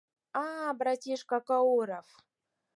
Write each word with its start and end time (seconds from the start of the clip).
—А-а, 0.43 0.69
братишка 0.79 1.37
Кауров! 1.47 2.07